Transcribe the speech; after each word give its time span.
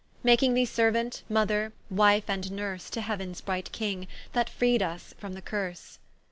Making 0.23 0.55
thee 0.55 0.65
Seruant, 0.65 1.21
Mother, 1.29 1.73
Wife, 1.91 2.27
and 2.27 2.51
Nurse 2.51 2.89
To 2.89 3.01
Heauens 3.01 3.39
bright 3.45 3.71
King, 3.71 4.07
that 4.33 4.49
freed 4.49 4.81
vs 4.81 5.13
from 5.19 5.33
the 5.33 5.43
curse. 5.43 5.99